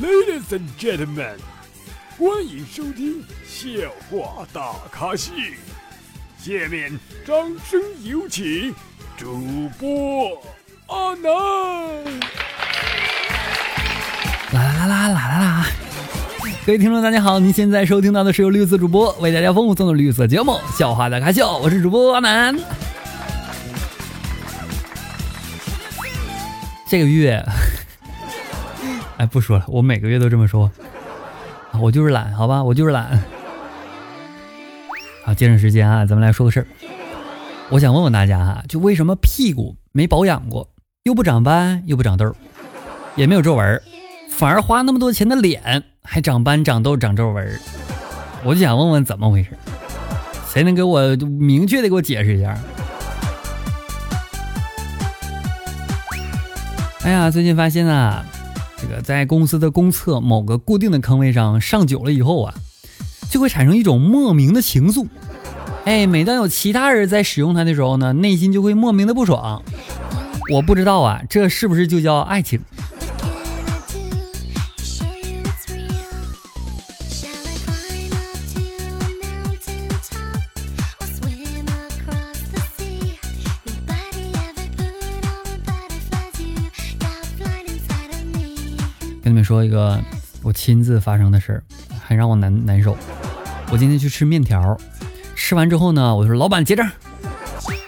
[0.00, 1.36] Ladies and gentlemen，
[2.18, 3.70] 欢迎收听笑
[4.10, 5.32] 话大咖秀。
[6.38, 7.36] 下面掌
[7.68, 8.74] 声有请
[9.16, 10.42] 主播
[10.86, 11.30] 阿南。
[14.52, 15.66] 啦啦啦啦啦啦！
[16.66, 22.58] 各位听众，大家好，您现在收听到的是由绿色主播为大家奉送的绿色节目《笑话大咖秀》，我是主播阿南。
[26.92, 27.42] 这个月，
[29.16, 30.70] 哎，不说了，我每个月都这么说，
[31.80, 33.18] 我就是懒，好吧，我就是懒。
[35.24, 36.66] 好，节省时间啊，咱们来说个事儿。
[37.70, 40.68] 我想问问大家哈，就为什么屁股没保养过，
[41.04, 42.30] 又不长斑，又不长痘，
[43.16, 43.80] 也没有皱纹，
[44.28, 47.58] 反而花那么多钱的脸还长斑、长痘、长皱纹？
[48.44, 49.56] 我就想问问怎么回事？
[50.46, 52.54] 谁能给我明确的给我解释一下？
[57.04, 58.24] 哎呀，最近发现啊，
[58.80, 62.54] 这个在公司的公厕某个固定的坑位上上久了以后啊，
[63.28, 65.08] 就会产生一种莫名的情愫。
[65.84, 69.60] 哎，每当有其他人在使用它的时候呢，内心就会莫名的不爽。
[70.52, 72.60] 我不知道啊，这是不是就叫爱情？
[89.22, 90.00] 跟你们说一个
[90.42, 91.62] 我亲自发生的事儿，
[92.06, 92.96] 很让我难难受。
[93.70, 94.76] 我今天去吃面条，
[95.36, 96.90] 吃完之后呢，我说老板结账，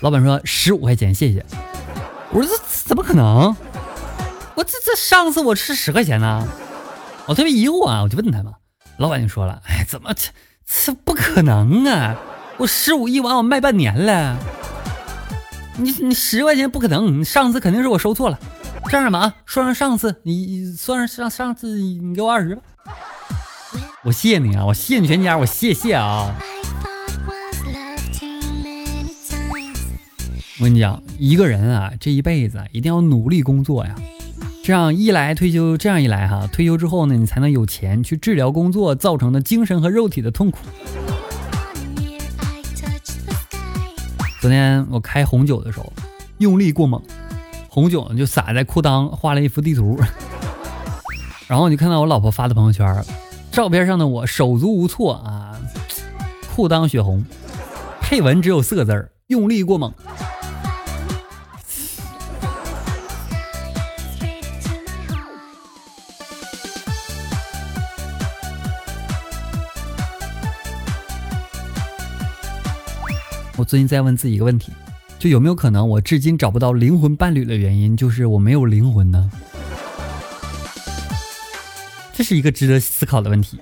[0.00, 1.44] 老板说十五块钱，谢谢。
[2.30, 3.54] 我说这怎么可能？
[4.54, 6.48] 我这这上次我吃十块钱呢，
[7.26, 8.54] 我特别疑惑啊，我就问他嘛，
[8.96, 10.30] 老板就说了，哎，怎么这
[10.66, 12.16] 这不可能啊？
[12.56, 14.36] 我十五一碗我卖半年了，
[15.76, 18.38] 你你十块钱不可能，上次肯定是我收错了。
[18.90, 22.62] 这样吧啊，算上上次，你算上上上次，你给我二十吧。
[24.02, 26.34] 我谢你啊，我谢你全家，我谢谢啊。
[30.58, 33.94] 我跟你讲，一个人啊，这一辈子一定要努力工作呀。
[34.64, 40.58] 这样一来退休，这样一来哈，退休之后呢，你才能有钱去治疗工作造成的精神和肉体的痛苦。
[44.40, 45.92] 昨天我开红酒的时候，
[46.38, 47.02] 用力过猛。
[47.78, 49.96] 红酒就洒在裤裆，画了一幅地图。
[51.46, 53.04] 然后你看到我老婆发的朋友圈，
[53.52, 55.56] 照片上的我手足无措啊，
[56.52, 57.24] 裤裆血红，
[58.00, 59.94] 配文只有四个字儿：用力过猛。
[73.56, 74.72] 我最近在问自己一个问题。
[75.18, 79.30] 就有没有可能，我至今找不到灵魂伴侣的原因，就是我没有灵魂呢？
[82.12, 83.58] 这是一个值得思考的问题。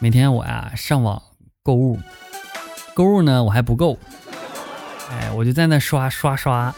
[0.00, 1.22] 每天我呀上网
[1.62, 1.98] 购物，
[2.94, 3.96] 购物呢我还不够，
[5.10, 6.74] 哎，我就在那刷刷刷，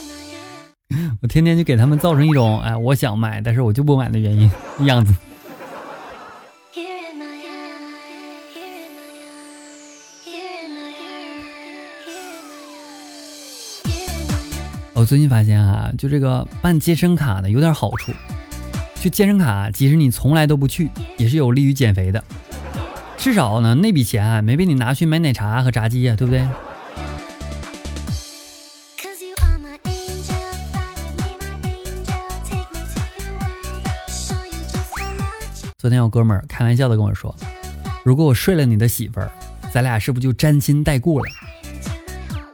[1.22, 4.50] 我天天就给他们造成一种哎我想买，但是我就不买的原因
[4.80, 5.14] 样子。
[14.98, 18.10] 我最近发现啊，就这个办健身卡呢有点好处。
[19.00, 22.24] 就健身卡，即使你从来都不去，也是有利于减肥的。
[23.16, 26.44] 至少呢，那笔钱啊没被你拿去买奶茶和炸鸡呀，对不对？
[35.78, 37.32] 昨天有哥们儿开玩笑的跟我说
[38.04, 39.30] ：“如果我睡了你的媳妇儿，
[39.72, 41.24] 咱俩是不是就沾亲带故了？”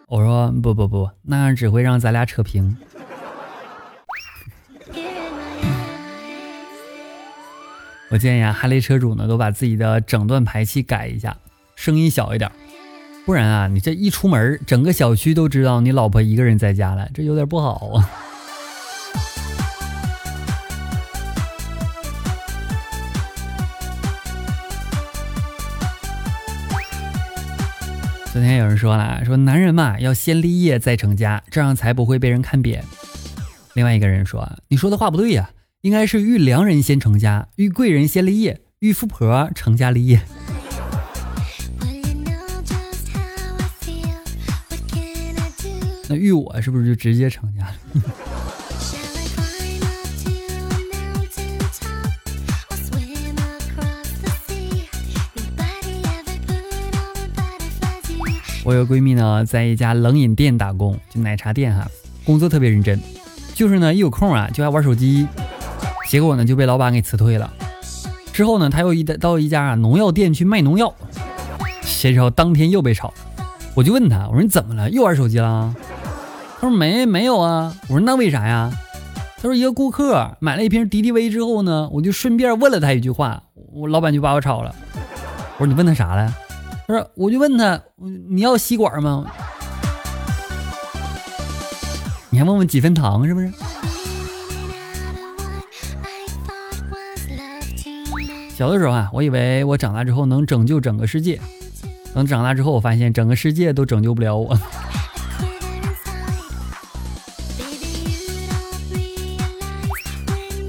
[0.07, 2.77] 我说不不不，那样只会让咱俩扯平。
[8.11, 11.37] 我建议啊，哈雷车主呢都把自己的整段排气改一下，
[11.75, 12.51] 声音小一点，
[13.25, 18.11] 不然啊，你这一出门，整个小区都知道你老婆一个人在家了，这有点不好啊。
[28.35, 32.85] 昨天有人说了，说男人嘛要先立业再成家，这样才不会被人看扁。
[33.75, 35.51] 另外一个人说，你说的话不对呀，
[35.83, 40.21] 应该是遇良人先成家，遇贵人先立业，遇富婆成家立业。
[46.09, 47.75] 那遇我是不是就直接成家了？
[58.65, 61.87] 我有个闺蜜呢，在一家冷饮店打工，就奶茶店哈，
[62.25, 62.99] 工作特别认真，
[63.55, 65.29] 就是呢一有空啊就爱玩手机，
[66.09, 67.53] 结果呢就被老板给辞退了。
[68.33, 70.95] 之后呢，她又一到一家农药店去卖农药，
[71.83, 73.13] 谁知道当天又被炒。
[73.75, 74.89] 我就问她，我说你怎么了？
[74.89, 75.75] 又玩手机了？
[76.59, 77.77] 她说没没有啊。
[77.83, 78.73] 我说那为啥呀？
[79.37, 83.43] 她说一个顾客买了一瓶敌敌畏之后呢，我就顺便问了他一句话，
[83.75, 84.75] 我老板就把我炒了。
[85.59, 86.35] 我说你问他啥了？
[86.87, 87.81] 他说我就问他，
[88.29, 89.25] 你要吸管吗？
[92.29, 93.51] 你还问问几分糖是不是？
[98.55, 101.41] 小的时候啊，我以为我长大之后能拯救整个世界，
[102.13, 104.55] 等长大之后，我发现整个世界都拯救不了我。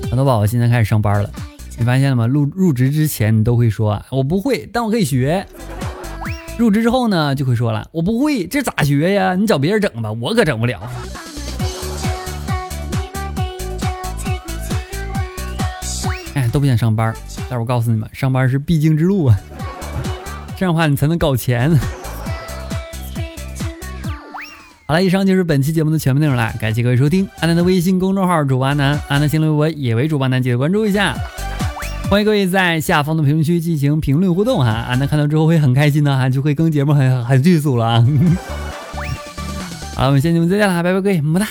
[0.09, 1.29] 很多宝宝现在开始上班了，
[1.77, 2.25] 你发现了吗？
[2.25, 5.45] 入入职之前你都会说我不会，但我可以学。
[6.57, 9.35] 入职之后呢，就会说了，我不会，这咋学呀？
[9.35, 10.81] 你找别人整吧，我可整不了。
[16.33, 19.37] 哎，都不想上班，但是我告诉你们，上班是必经之路啊，
[20.55, 21.77] 这样的话你才能搞钱。
[24.85, 27.27] 好了，以上就是本期节目的全部内容了，感谢各位收听。
[27.41, 31.15] 阿南的微信公众号主播阿南，阿南新浪微博也为主播南，记得关注一下。
[32.07, 38.07] 欢迎各位在下方的评论区进行评论互动哈，啊，那看到之后会很开心的哈，就会更节目很很剧组了啊。
[39.95, 41.47] 好，我们先节目再见了，拜拜各位，么么哒。